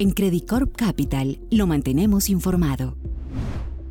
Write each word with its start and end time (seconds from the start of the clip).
En 0.00 0.12
Credicorp 0.12 0.76
Capital 0.76 1.40
lo 1.50 1.66
mantenemos 1.66 2.30
informado. 2.30 2.96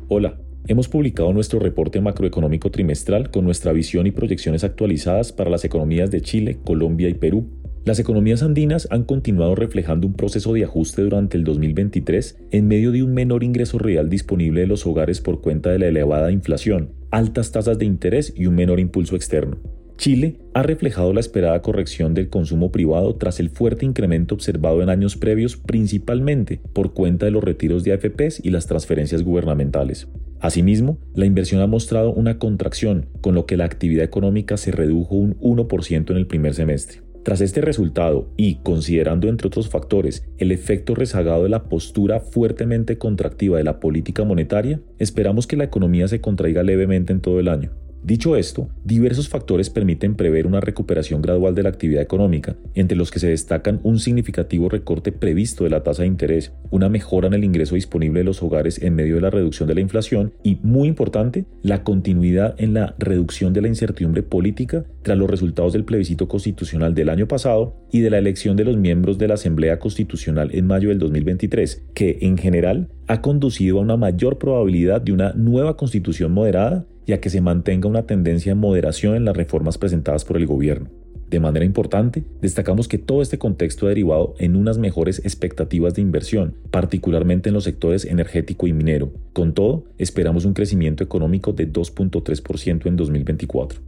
Hola, 0.08 0.40
hemos 0.66 0.88
publicado 0.88 1.34
nuestro 1.34 1.58
reporte 1.60 2.00
macroeconómico 2.00 2.70
trimestral 2.70 3.30
con 3.30 3.44
nuestra 3.44 3.72
visión 3.74 4.06
y 4.06 4.10
proyecciones 4.10 4.64
actualizadas 4.64 5.32
para 5.32 5.50
las 5.50 5.66
economías 5.66 6.10
de 6.10 6.22
Chile, 6.22 6.60
Colombia 6.64 7.10
y 7.10 7.14
Perú. 7.14 7.50
Las 7.84 7.98
economías 7.98 8.42
andinas 8.42 8.88
han 8.90 9.04
continuado 9.04 9.54
reflejando 9.54 10.06
un 10.06 10.14
proceso 10.14 10.54
de 10.54 10.64
ajuste 10.64 11.02
durante 11.02 11.36
el 11.36 11.44
2023 11.44 12.38
en 12.52 12.68
medio 12.68 12.90
de 12.90 13.02
un 13.02 13.12
menor 13.12 13.44
ingreso 13.44 13.78
real 13.78 14.08
disponible 14.08 14.62
de 14.62 14.66
los 14.66 14.86
hogares 14.86 15.20
por 15.20 15.42
cuenta 15.42 15.68
de 15.68 15.78
la 15.78 15.88
elevada 15.88 16.32
inflación, 16.32 16.94
altas 17.10 17.52
tasas 17.52 17.78
de 17.78 17.84
interés 17.84 18.32
y 18.34 18.46
un 18.46 18.54
menor 18.54 18.80
impulso 18.80 19.14
externo. 19.14 19.58
Chile 19.98 20.36
ha 20.54 20.62
reflejado 20.62 21.12
la 21.12 21.18
esperada 21.18 21.60
corrección 21.60 22.14
del 22.14 22.28
consumo 22.30 22.70
privado 22.70 23.16
tras 23.16 23.40
el 23.40 23.50
fuerte 23.50 23.84
incremento 23.84 24.36
observado 24.36 24.80
en 24.80 24.90
años 24.90 25.16
previos 25.16 25.56
principalmente 25.56 26.60
por 26.72 26.94
cuenta 26.94 27.26
de 27.26 27.32
los 27.32 27.42
retiros 27.42 27.82
de 27.82 27.92
AFPs 27.92 28.40
y 28.44 28.50
las 28.50 28.68
transferencias 28.68 29.24
gubernamentales. 29.24 30.06
Asimismo, 30.38 30.98
la 31.16 31.26
inversión 31.26 31.62
ha 31.62 31.66
mostrado 31.66 32.12
una 32.12 32.38
contracción, 32.38 33.06
con 33.20 33.34
lo 33.34 33.44
que 33.44 33.56
la 33.56 33.64
actividad 33.64 34.04
económica 34.04 34.56
se 34.56 34.70
redujo 34.70 35.16
un 35.16 35.34
1% 35.40 36.12
en 36.12 36.16
el 36.16 36.28
primer 36.28 36.54
semestre. 36.54 37.02
Tras 37.24 37.40
este 37.40 37.60
resultado 37.60 38.30
y 38.36 38.60
considerando 38.62 39.28
entre 39.28 39.48
otros 39.48 39.68
factores 39.68 40.24
el 40.38 40.52
efecto 40.52 40.94
rezagado 40.94 41.42
de 41.42 41.48
la 41.48 41.64
postura 41.64 42.20
fuertemente 42.20 42.98
contractiva 42.98 43.58
de 43.58 43.64
la 43.64 43.80
política 43.80 44.22
monetaria, 44.22 44.80
esperamos 45.00 45.48
que 45.48 45.56
la 45.56 45.64
economía 45.64 46.06
se 46.06 46.20
contraiga 46.20 46.62
levemente 46.62 47.12
en 47.12 47.20
todo 47.20 47.40
el 47.40 47.48
año. 47.48 47.72
Dicho 48.02 48.36
esto, 48.36 48.68
diversos 48.84 49.28
factores 49.28 49.70
permiten 49.70 50.14
prever 50.14 50.46
una 50.46 50.60
recuperación 50.60 51.20
gradual 51.20 51.54
de 51.54 51.64
la 51.64 51.68
actividad 51.68 52.00
económica, 52.00 52.56
entre 52.74 52.96
los 52.96 53.10
que 53.10 53.18
se 53.18 53.28
destacan 53.28 53.80
un 53.82 53.98
significativo 53.98 54.68
recorte 54.68 55.10
previsto 55.10 55.64
de 55.64 55.70
la 55.70 55.82
tasa 55.82 56.02
de 56.02 56.08
interés, 56.08 56.52
una 56.70 56.88
mejora 56.88 57.26
en 57.26 57.34
el 57.34 57.44
ingreso 57.44 57.74
disponible 57.74 58.20
de 58.20 58.24
los 58.24 58.42
hogares 58.42 58.80
en 58.82 58.94
medio 58.94 59.16
de 59.16 59.20
la 59.22 59.30
reducción 59.30 59.68
de 59.68 59.74
la 59.74 59.80
inflación 59.80 60.32
y, 60.42 60.58
muy 60.62 60.88
importante, 60.88 61.44
la 61.62 61.82
continuidad 61.82 62.54
en 62.58 62.74
la 62.74 62.94
reducción 62.98 63.52
de 63.52 63.62
la 63.62 63.68
incertidumbre 63.68 64.22
política 64.22 64.84
tras 65.02 65.18
los 65.18 65.28
resultados 65.28 65.72
del 65.72 65.84
plebiscito 65.84 66.28
constitucional 66.28 66.94
del 66.94 67.08
año 67.08 67.26
pasado 67.26 67.76
y 67.90 68.00
de 68.00 68.10
la 68.10 68.18
elección 68.18 68.56
de 68.56 68.64
los 68.64 68.76
miembros 68.76 69.18
de 69.18 69.28
la 69.28 69.34
Asamblea 69.34 69.78
Constitucional 69.78 70.50
en 70.52 70.66
mayo 70.66 70.90
del 70.90 70.98
2023, 70.98 71.86
que, 71.94 72.18
en 72.22 72.38
general, 72.38 72.88
ha 73.08 73.22
conducido 73.22 73.78
a 73.78 73.82
una 73.82 73.96
mayor 73.96 74.38
probabilidad 74.38 75.00
de 75.00 75.12
una 75.12 75.32
nueva 75.32 75.76
constitución 75.76 76.32
moderada 76.32 76.86
y 77.08 77.14
a 77.14 77.20
que 77.20 77.30
se 77.30 77.40
mantenga 77.40 77.88
una 77.88 78.02
tendencia 78.02 78.52
de 78.52 78.60
moderación 78.60 79.16
en 79.16 79.24
las 79.24 79.34
reformas 79.34 79.78
presentadas 79.78 80.26
por 80.26 80.36
el 80.36 80.46
gobierno. 80.46 80.90
De 81.30 81.40
manera 81.40 81.64
importante, 81.64 82.22
destacamos 82.42 82.86
que 82.86 82.98
todo 82.98 83.22
este 83.22 83.38
contexto 83.38 83.86
ha 83.86 83.88
derivado 83.88 84.34
en 84.38 84.56
unas 84.56 84.76
mejores 84.76 85.18
expectativas 85.24 85.94
de 85.94 86.02
inversión, 86.02 86.54
particularmente 86.70 87.48
en 87.48 87.54
los 87.54 87.64
sectores 87.64 88.04
energético 88.04 88.66
y 88.66 88.74
minero. 88.74 89.10
Con 89.32 89.54
todo, 89.54 89.84
esperamos 89.96 90.44
un 90.44 90.52
crecimiento 90.52 91.02
económico 91.02 91.54
de 91.54 91.72
2.3% 91.72 92.86
en 92.86 92.96
2024. 92.96 93.80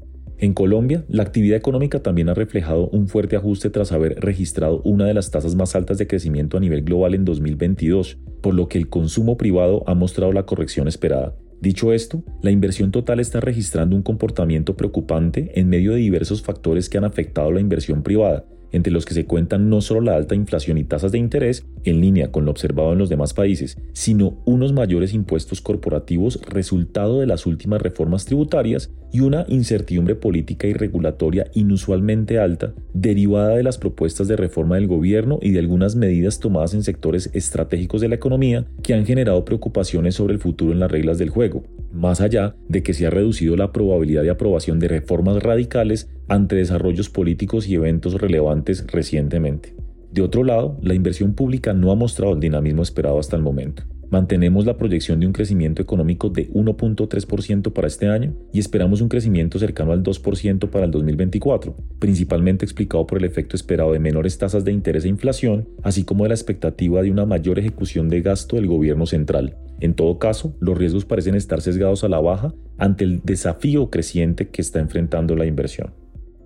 En 0.42 0.54
Colombia, 0.54 1.04
la 1.06 1.22
actividad 1.22 1.58
económica 1.58 2.02
también 2.02 2.30
ha 2.30 2.34
reflejado 2.34 2.88
un 2.88 3.08
fuerte 3.08 3.36
ajuste 3.36 3.68
tras 3.68 3.92
haber 3.92 4.18
registrado 4.20 4.80
una 4.84 5.04
de 5.04 5.12
las 5.12 5.30
tasas 5.30 5.54
más 5.54 5.76
altas 5.76 5.98
de 5.98 6.06
crecimiento 6.06 6.56
a 6.56 6.60
nivel 6.60 6.80
global 6.82 7.14
en 7.14 7.26
2022, 7.26 8.16
por 8.40 8.54
lo 8.54 8.66
que 8.66 8.78
el 8.78 8.88
consumo 8.88 9.36
privado 9.36 9.84
ha 9.86 9.94
mostrado 9.94 10.32
la 10.32 10.46
corrección 10.46 10.88
esperada. 10.88 11.36
Dicho 11.60 11.92
esto, 11.92 12.24
la 12.40 12.50
inversión 12.50 12.90
total 12.90 13.20
está 13.20 13.40
registrando 13.40 13.94
un 13.94 14.02
comportamiento 14.02 14.78
preocupante 14.78 15.60
en 15.60 15.68
medio 15.68 15.92
de 15.92 15.98
diversos 15.98 16.40
factores 16.40 16.88
que 16.88 16.96
han 16.96 17.04
afectado 17.04 17.52
la 17.52 17.60
inversión 17.60 18.02
privada, 18.02 18.46
entre 18.72 18.92
los 18.92 19.04
que 19.04 19.14
se 19.14 19.26
cuentan 19.26 19.68
no 19.68 19.80
solo 19.80 20.00
la 20.00 20.16
alta 20.16 20.34
inflación 20.34 20.78
y 20.78 20.84
tasas 20.84 21.12
de 21.12 21.18
interés, 21.18 21.64
en 21.84 22.00
línea 22.00 22.30
con 22.30 22.44
lo 22.44 22.50
observado 22.50 22.92
en 22.92 22.98
los 22.98 23.08
demás 23.08 23.34
países, 23.34 23.78
sino 23.92 24.38
unos 24.44 24.72
mayores 24.72 25.14
impuestos 25.14 25.60
corporativos 25.60 26.40
resultado 26.48 27.20
de 27.20 27.26
las 27.26 27.46
últimas 27.46 27.80
reformas 27.80 28.24
tributarias 28.24 28.90
y 29.12 29.20
una 29.20 29.44
incertidumbre 29.48 30.14
política 30.14 30.66
y 30.66 30.72
regulatoria 30.72 31.46
inusualmente 31.54 32.38
alta, 32.38 32.74
derivada 32.94 33.56
de 33.56 33.62
las 33.62 33.78
propuestas 33.78 34.28
de 34.28 34.36
reforma 34.36 34.76
del 34.76 34.86
gobierno 34.86 35.38
y 35.42 35.50
de 35.50 35.58
algunas 35.58 35.96
medidas 35.96 36.38
tomadas 36.38 36.74
en 36.74 36.82
sectores 36.82 37.30
estratégicos 37.32 38.00
de 38.00 38.08
la 38.08 38.14
economía 38.14 38.66
que 38.82 38.94
han 38.94 39.06
generado 39.06 39.44
preocupaciones 39.44 40.14
sobre 40.14 40.34
el 40.34 40.40
futuro 40.40 40.72
en 40.72 40.80
las 40.80 40.90
reglas 40.90 41.18
del 41.18 41.30
juego, 41.30 41.64
más 41.92 42.20
allá 42.20 42.54
de 42.68 42.82
que 42.82 42.94
se 42.94 43.06
ha 43.06 43.10
reducido 43.10 43.56
la 43.56 43.72
probabilidad 43.72 44.22
de 44.22 44.30
aprobación 44.30 44.78
de 44.78 44.88
reformas 44.88 45.42
radicales 45.42 46.08
ante 46.28 46.54
desarrollos 46.54 47.10
políticos 47.10 47.66
y 47.68 47.74
eventos 47.74 48.14
relevantes 48.20 48.59
recientemente. 48.86 49.74
De 50.12 50.22
otro 50.22 50.42
lado, 50.42 50.76
la 50.82 50.94
inversión 50.94 51.34
pública 51.34 51.72
no 51.72 51.92
ha 51.92 51.94
mostrado 51.94 52.34
el 52.34 52.40
dinamismo 52.40 52.82
esperado 52.82 53.18
hasta 53.18 53.36
el 53.36 53.42
momento. 53.42 53.84
Mantenemos 54.10 54.66
la 54.66 54.76
proyección 54.76 55.20
de 55.20 55.26
un 55.26 55.32
crecimiento 55.32 55.80
económico 55.80 56.30
de 56.30 56.50
1.3% 56.50 57.72
para 57.72 57.86
este 57.86 58.08
año 58.08 58.34
y 58.52 58.58
esperamos 58.58 59.00
un 59.00 59.08
crecimiento 59.08 59.60
cercano 59.60 59.92
al 59.92 60.02
2% 60.02 60.68
para 60.68 60.86
el 60.86 60.90
2024, 60.90 61.76
principalmente 62.00 62.64
explicado 62.64 63.06
por 63.06 63.18
el 63.18 63.24
efecto 63.24 63.54
esperado 63.54 63.92
de 63.92 64.00
menores 64.00 64.36
tasas 64.36 64.64
de 64.64 64.72
interés 64.72 65.04
e 65.04 65.08
inflación, 65.08 65.68
así 65.84 66.02
como 66.02 66.24
de 66.24 66.30
la 66.30 66.34
expectativa 66.34 67.02
de 67.02 67.12
una 67.12 67.24
mayor 67.24 67.60
ejecución 67.60 68.08
de 68.08 68.20
gasto 68.20 68.56
del 68.56 68.66
gobierno 68.66 69.06
central. 69.06 69.56
En 69.78 69.94
todo 69.94 70.18
caso, 70.18 70.56
los 70.58 70.76
riesgos 70.76 71.04
parecen 71.04 71.36
estar 71.36 71.60
sesgados 71.60 72.02
a 72.02 72.08
la 72.08 72.18
baja 72.18 72.52
ante 72.78 73.04
el 73.04 73.20
desafío 73.22 73.90
creciente 73.90 74.48
que 74.48 74.60
está 74.60 74.80
enfrentando 74.80 75.36
la 75.36 75.46
inversión. 75.46 75.92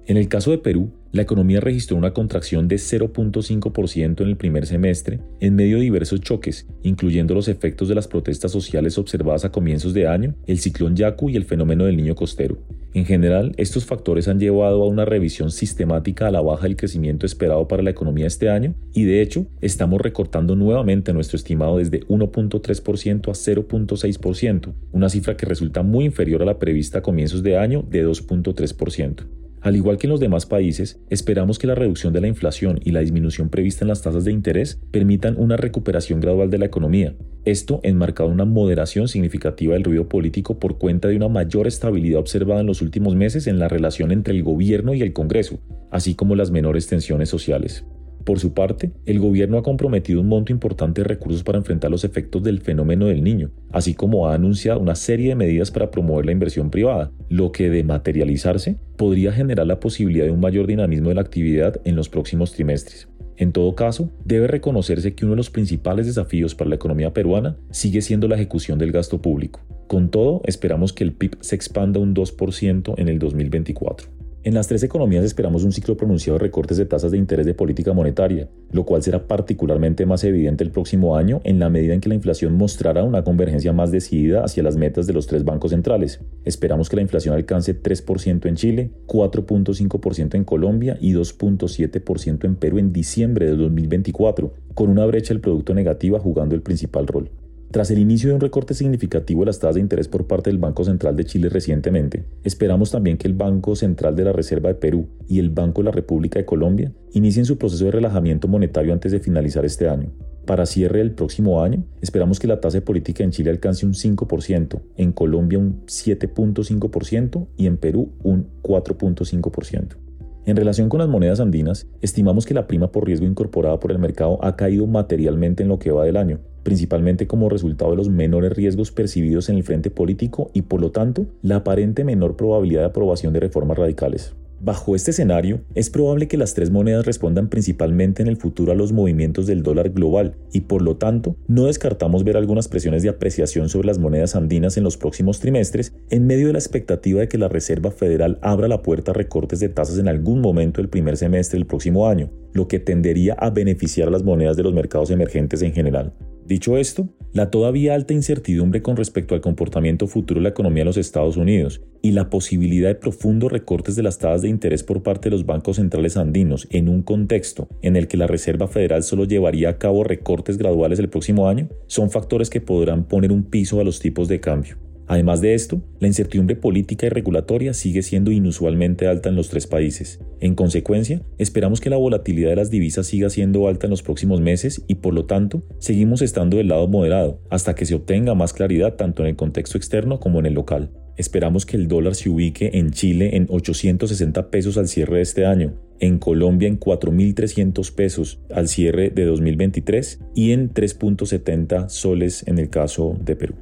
En 0.06 0.18
el 0.18 0.28
caso 0.28 0.50
de 0.50 0.58
Perú, 0.58 0.90
la 1.12 1.22
economía 1.22 1.60
registró 1.60 1.96
una 1.96 2.12
contracción 2.12 2.68
de 2.68 2.76
0.5% 2.76 4.20
en 4.20 4.28
el 4.28 4.36
primer 4.36 4.66
semestre 4.66 5.20
en 5.40 5.54
medio 5.54 5.76
de 5.76 5.84
diversos 5.84 6.20
choques, 6.20 6.66
incluyendo 6.82 7.32
los 7.34 7.48
efectos 7.48 7.88
de 7.88 7.94
las 7.94 8.06
protestas 8.06 8.52
sociales 8.52 8.98
observadas 8.98 9.46
a 9.46 9.52
comienzos 9.52 9.94
de 9.94 10.06
año, 10.06 10.34
el 10.46 10.58
ciclón 10.58 10.94
Yaku 10.94 11.30
y 11.30 11.36
el 11.36 11.44
fenómeno 11.44 11.86
del 11.86 11.96
niño 11.96 12.14
costero. 12.16 12.58
En 12.92 13.06
general, 13.06 13.54
estos 13.56 13.86
factores 13.86 14.28
han 14.28 14.38
llevado 14.38 14.82
a 14.82 14.86
una 14.86 15.06
revisión 15.06 15.50
sistemática 15.50 16.28
a 16.28 16.30
la 16.30 16.42
baja 16.42 16.64
del 16.64 16.76
crecimiento 16.76 17.24
esperado 17.24 17.66
para 17.66 17.82
la 17.82 17.90
economía 17.90 18.26
este 18.26 18.50
año 18.50 18.74
y 18.92 19.04
de 19.04 19.22
hecho 19.22 19.46
estamos 19.62 20.02
recortando 20.02 20.54
nuevamente 20.54 21.14
nuestro 21.14 21.36
estimado 21.36 21.78
desde 21.78 22.00
1.3% 22.08 23.28
a 23.28 23.32
0.6%, 23.32 24.74
una 24.92 25.08
cifra 25.08 25.36
que 25.36 25.46
resulta 25.46 25.82
muy 25.82 26.04
inferior 26.04 26.42
a 26.42 26.46
la 26.46 26.58
prevista 26.58 26.98
a 26.98 27.02
comienzos 27.02 27.42
de 27.42 27.56
año 27.56 27.82
de 27.88 28.06
2.3%. 28.06 29.43
Al 29.64 29.76
igual 29.76 29.96
que 29.96 30.06
en 30.06 30.10
los 30.10 30.20
demás 30.20 30.44
países, 30.44 31.00
esperamos 31.08 31.58
que 31.58 31.66
la 31.66 31.74
reducción 31.74 32.12
de 32.12 32.20
la 32.20 32.28
inflación 32.28 32.78
y 32.84 32.90
la 32.90 33.00
disminución 33.00 33.48
prevista 33.48 33.82
en 33.82 33.88
las 33.88 34.02
tasas 34.02 34.26
de 34.26 34.30
interés 34.30 34.78
permitan 34.90 35.36
una 35.38 35.56
recuperación 35.56 36.20
gradual 36.20 36.50
de 36.50 36.58
la 36.58 36.66
economía. 36.66 37.16
Esto 37.46 37.80
enmarcado 37.82 38.28
una 38.28 38.44
moderación 38.44 39.08
significativa 39.08 39.72
del 39.72 39.84
ruido 39.84 40.06
político 40.06 40.58
por 40.58 40.76
cuenta 40.76 41.08
de 41.08 41.16
una 41.16 41.28
mayor 41.28 41.66
estabilidad 41.66 42.20
observada 42.20 42.60
en 42.60 42.66
los 42.66 42.82
últimos 42.82 43.16
meses 43.16 43.46
en 43.46 43.58
la 43.58 43.68
relación 43.68 44.12
entre 44.12 44.34
el 44.34 44.42
gobierno 44.42 44.92
y 44.92 45.00
el 45.00 45.14
Congreso, 45.14 45.60
así 45.90 46.14
como 46.14 46.36
las 46.36 46.50
menores 46.50 46.86
tensiones 46.86 47.30
sociales. 47.30 47.86
Por 48.24 48.40
su 48.40 48.54
parte, 48.54 48.90
el 49.04 49.20
gobierno 49.20 49.58
ha 49.58 49.62
comprometido 49.62 50.22
un 50.22 50.28
monto 50.28 50.50
importante 50.50 51.02
de 51.02 51.08
recursos 51.08 51.42
para 51.42 51.58
enfrentar 51.58 51.90
los 51.90 52.04
efectos 52.04 52.42
del 52.42 52.60
fenómeno 52.60 53.06
del 53.06 53.22
niño, 53.22 53.50
así 53.70 53.92
como 53.92 54.28
ha 54.28 54.34
anunciado 54.34 54.80
una 54.80 54.94
serie 54.94 55.28
de 55.28 55.34
medidas 55.34 55.70
para 55.70 55.90
promover 55.90 56.24
la 56.24 56.32
inversión 56.32 56.70
privada, 56.70 57.12
lo 57.28 57.52
que 57.52 57.68
de 57.68 57.84
materializarse 57.84 58.76
podría 58.96 59.30
generar 59.30 59.66
la 59.66 59.78
posibilidad 59.78 60.24
de 60.24 60.30
un 60.30 60.40
mayor 60.40 60.66
dinamismo 60.66 61.10
de 61.10 61.16
la 61.16 61.20
actividad 61.20 61.80
en 61.84 61.96
los 61.96 62.08
próximos 62.08 62.52
trimestres. 62.52 63.08
En 63.36 63.52
todo 63.52 63.74
caso, 63.74 64.10
debe 64.24 64.46
reconocerse 64.46 65.14
que 65.14 65.24
uno 65.24 65.32
de 65.32 65.38
los 65.38 65.50
principales 65.50 66.06
desafíos 66.06 66.54
para 66.54 66.70
la 66.70 66.76
economía 66.76 67.12
peruana 67.12 67.56
sigue 67.70 68.00
siendo 68.00 68.28
la 68.28 68.36
ejecución 68.36 68.78
del 68.78 68.92
gasto 68.92 69.20
público. 69.20 69.60
Con 69.88 70.08
todo, 70.08 70.40
esperamos 70.44 70.92
que 70.92 71.04
el 71.04 71.12
PIB 71.12 71.36
se 71.40 71.56
expanda 71.56 72.00
un 72.00 72.14
2% 72.14 72.94
en 72.96 73.08
el 73.08 73.18
2024. 73.18 74.13
En 74.44 74.52
las 74.52 74.68
tres 74.68 74.82
economías 74.82 75.24
esperamos 75.24 75.64
un 75.64 75.72
ciclo 75.72 75.96
pronunciado 75.96 76.38
de 76.38 76.44
recortes 76.44 76.76
de 76.76 76.84
tasas 76.84 77.10
de 77.10 77.16
interés 77.16 77.46
de 77.46 77.54
política 77.54 77.94
monetaria, 77.94 78.46
lo 78.72 78.84
cual 78.84 79.02
será 79.02 79.26
particularmente 79.26 80.04
más 80.04 80.22
evidente 80.22 80.62
el 80.62 80.70
próximo 80.70 81.16
año 81.16 81.40
en 81.44 81.58
la 81.58 81.70
medida 81.70 81.94
en 81.94 82.02
que 82.02 82.10
la 82.10 82.14
inflación 82.14 82.52
mostrará 82.52 83.04
una 83.04 83.24
convergencia 83.24 83.72
más 83.72 83.90
decidida 83.90 84.44
hacia 84.44 84.62
las 84.62 84.76
metas 84.76 85.06
de 85.06 85.14
los 85.14 85.26
tres 85.26 85.44
bancos 85.44 85.70
centrales. 85.70 86.20
Esperamos 86.44 86.90
que 86.90 86.96
la 86.96 87.02
inflación 87.02 87.34
alcance 87.34 87.82
3% 87.82 88.46
en 88.46 88.56
Chile, 88.56 88.90
4.5% 89.06 90.34
en 90.34 90.44
Colombia 90.44 90.98
y 91.00 91.14
2.7% 91.14 92.44
en 92.44 92.56
Perú 92.56 92.76
en 92.76 92.92
diciembre 92.92 93.46
de 93.46 93.56
2024, 93.56 94.52
con 94.74 94.90
una 94.90 95.06
brecha 95.06 95.32
del 95.32 95.40
producto 95.40 95.72
negativa 95.72 96.20
jugando 96.20 96.54
el 96.54 96.60
principal 96.60 97.06
rol. 97.06 97.30
Tras 97.70 97.90
el 97.90 97.98
inicio 97.98 98.28
de 98.28 98.36
un 98.36 98.40
recorte 98.40 98.74
significativo 98.74 99.40
de 99.40 99.46
las 99.46 99.58
tasas 99.58 99.74
de 99.74 99.80
interés 99.80 100.08
por 100.08 100.26
parte 100.26 100.50
del 100.50 100.58
Banco 100.58 100.84
Central 100.84 101.16
de 101.16 101.24
Chile 101.24 101.48
recientemente, 101.48 102.24
esperamos 102.44 102.90
también 102.90 103.16
que 103.16 103.26
el 103.26 103.34
Banco 103.34 103.74
Central 103.74 104.14
de 104.14 104.24
la 104.24 104.32
Reserva 104.32 104.68
de 104.68 104.76
Perú 104.76 105.08
y 105.28 105.38
el 105.40 105.50
Banco 105.50 105.82
de 105.82 105.86
la 105.86 105.90
República 105.90 106.38
de 106.38 106.44
Colombia 106.44 106.92
inicien 107.12 107.46
su 107.46 107.58
proceso 107.58 107.84
de 107.86 107.90
relajamiento 107.90 108.48
monetario 108.48 108.92
antes 108.92 109.12
de 109.12 109.20
finalizar 109.20 109.64
este 109.64 109.88
año. 109.88 110.12
Para 110.46 110.66
cierre 110.66 110.98
del 110.98 111.12
próximo 111.12 111.62
año, 111.62 111.84
esperamos 112.02 112.38
que 112.38 112.46
la 112.46 112.60
tasa 112.60 112.78
de 112.78 112.82
política 112.82 113.24
en 113.24 113.30
Chile 113.30 113.50
alcance 113.50 113.86
un 113.86 113.94
5%, 113.94 114.80
en 114.96 115.12
Colombia 115.12 115.58
un 115.58 115.86
7.5% 115.86 117.46
y 117.56 117.66
en 117.66 117.78
Perú 117.78 118.12
un 118.22 118.48
4.5%. 118.62 120.03
En 120.46 120.56
relación 120.56 120.90
con 120.90 121.00
las 121.00 121.08
monedas 121.08 121.40
andinas, 121.40 121.86
estimamos 122.02 122.44
que 122.44 122.52
la 122.52 122.66
prima 122.66 122.92
por 122.92 123.06
riesgo 123.06 123.24
incorporada 123.24 123.80
por 123.80 123.90
el 123.90 123.98
mercado 123.98 124.38
ha 124.44 124.56
caído 124.56 124.86
materialmente 124.86 125.62
en 125.62 125.70
lo 125.70 125.78
que 125.78 125.90
va 125.90 126.04
del 126.04 126.18
año, 126.18 126.38
principalmente 126.62 127.26
como 127.26 127.48
resultado 127.48 127.92
de 127.92 127.96
los 127.96 128.10
menores 128.10 128.52
riesgos 128.52 128.92
percibidos 128.92 129.48
en 129.48 129.56
el 129.56 129.62
frente 129.62 129.90
político 129.90 130.50
y 130.52 130.62
por 130.62 130.82
lo 130.82 130.90
tanto 130.90 131.24
la 131.40 131.56
aparente 131.56 132.04
menor 132.04 132.36
probabilidad 132.36 132.82
de 132.82 132.88
aprobación 132.88 133.32
de 133.32 133.40
reformas 133.40 133.78
radicales. 133.78 134.34
Bajo 134.64 134.96
este 134.96 135.10
escenario, 135.10 135.60
es 135.74 135.90
probable 135.90 136.26
que 136.26 136.38
las 136.38 136.54
tres 136.54 136.70
monedas 136.70 137.04
respondan 137.04 137.50
principalmente 137.50 138.22
en 138.22 138.28
el 138.28 138.38
futuro 138.38 138.72
a 138.72 138.74
los 138.74 138.92
movimientos 138.92 139.46
del 139.46 139.62
dólar 139.62 139.90
global 139.90 140.36
y 140.54 140.62
por 140.62 140.80
lo 140.80 140.96
tanto 140.96 141.36
no 141.48 141.66
descartamos 141.66 142.24
ver 142.24 142.38
algunas 142.38 142.66
presiones 142.68 143.02
de 143.02 143.10
apreciación 143.10 143.68
sobre 143.68 143.88
las 143.88 143.98
monedas 143.98 144.36
andinas 144.36 144.78
en 144.78 144.84
los 144.84 144.96
próximos 144.96 145.38
trimestres 145.38 145.92
en 146.08 146.26
medio 146.26 146.46
de 146.46 146.54
la 146.54 146.60
expectativa 146.60 147.20
de 147.20 147.28
que 147.28 147.36
la 147.36 147.50
Reserva 147.50 147.90
Federal 147.90 148.38
abra 148.40 148.66
la 148.66 148.80
puerta 148.80 149.10
a 149.10 149.14
recortes 149.14 149.60
de 149.60 149.68
tasas 149.68 149.98
en 149.98 150.08
algún 150.08 150.40
momento 150.40 150.80
del 150.80 150.88
primer 150.88 151.18
semestre 151.18 151.58
del 151.58 151.66
próximo 151.66 152.08
año, 152.08 152.30
lo 152.54 152.66
que 152.66 152.78
tendería 152.78 153.34
a 153.34 153.50
beneficiar 153.50 154.08
a 154.08 154.12
las 154.12 154.22
monedas 154.22 154.56
de 154.56 154.62
los 154.62 154.72
mercados 154.72 155.10
emergentes 155.10 155.60
en 155.60 155.74
general. 155.74 156.14
Dicho 156.46 156.76
esto, 156.76 157.08
la 157.32 157.50
todavía 157.50 157.94
alta 157.94 158.12
incertidumbre 158.12 158.82
con 158.82 158.96
respecto 158.96 159.34
al 159.34 159.40
comportamiento 159.40 160.06
futuro 160.06 160.40
de 160.40 160.42
la 160.44 160.50
economía 160.50 160.82
de 160.82 160.86
los 160.86 160.98
Estados 160.98 161.38
Unidos 161.38 161.80
y 162.02 162.12
la 162.12 162.28
posibilidad 162.28 162.90
de 162.90 162.94
profundos 162.96 163.50
recortes 163.50 163.96
de 163.96 164.02
las 164.02 164.18
tasas 164.18 164.42
de 164.42 164.50
interés 164.50 164.82
por 164.82 165.02
parte 165.02 165.30
de 165.30 165.36
los 165.36 165.46
bancos 165.46 165.76
centrales 165.76 166.18
andinos 166.18 166.68
en 166.70 166.90
un 166.90 167.02
contexto 167.02 167.68
en 167.80 167.96
el 167.96 168.08
que 168.08 168.18
la 168.18 168.26
Reserva 168.26 168.68
Federal 168.68 169.02
solo 169.02 169.24
llevaría 169.24 169.70
a 169.70 169.78
cabo 169.78 170.04
recortes 170.04 170.58
graduales 170.58 170.98
el 170.98 171.08
próximo 171.08 171.48
año 171.48 171.68
son 171.86 172.10
factores 172.10 172.50
que 172.50 172.60
podrán 172.60 173.04
poner 173.08 173.32
un 173.32 173.44
piso 173.44 173.80
a 173.80 173.84
los 173.84 174.00
tipos 174.00 174.28
de 174.28 174.40
cambio. 174.40 174.83
Además 175.06 175.40
de 175.40 175.54
esto, 175.54 175.82
la 176.00 176.08
incertidumbre 176.08 176.56
política 176.56 177.06
y 177.06 177.10
regulatoria 177.10 177.74
sigue 177.74 178.02
siendo 178.02 178.30
inusualmente 178.30 179.06
alta 179.06 179.28
en 179.28 179.36
los 179.36 179.48
tres 179.48 179.66
países. 179.66 180.20
En 180.40 180.54
consecuencia, 180.54 181.22
esperamos 181.38 181.80
que 181.80 181.90
la 181.90 181.96
volatilidad 181.96 182.50
de 182.50 182.56
las 182.56 182.70
divisas 182.70 183.06
siga 183.06 183.28
siendo 183.30 183.68
alta 183.68 183.86
en 183.86 183.90
los 183.90 184.02
próximos 184.02 184.40
meses 184.40 184.82
y 184.88 184.96
por 184.96 185.14
lo 185.14 185.26
tanto, 185.26 185.62
seguimos 185.78 186.22
estando 186.22 186.56
del 186.56 186.68
lado 186.68 186.88
moderado 186.88 187.40
hasta 187.50 187.74
que 187.74 187.86
se 187.86 187.94
obtenga 187.94 188.34
más 188.34 188.52
claridad 188.52 188.94
tanto 188.94 189.22
en 189.22 189.28
el 189.28 189.36
contexto 189.36 189.76
externo 189.76 190.20
como 190.20 190.40
en 190.40 190.46
el 190.46 190.54
local. 190.54 190.90
Esperamos 191.16 191.64
que 191.64 191.76
el 191.76 191.86
dólar 191.86 192.14
se 192.14 192.28
ubique 192.28 192.70
en 192.74 192.90
Chile 192.90 193.36
en 193.36 193.46
860 193.48 194.50
pesos 194.50 194.78
al 194.78 194.88
cierre 194.88 195.16
de 195.16 195.22
este 195.22 195.46
año, 195.46 195.74
en 196.00 196.18
Colombia 196.18 196.66
en 196.66 196.80
4.300 196.80 197.94
pesos 197.94 198.40
al 198.52 198.68
cierre 198.68 199.10
de 199.10 199.24
2023 199.24 200.20
y 200.34 200.52
en 200.52 200.72
3.70 200.72 201.88
soles 201.88 202.44
en 202.48 202.58
el 202.58 202.68
caso 202.68 203.16
de 203.20 203.36
Perú. 203.36 203.54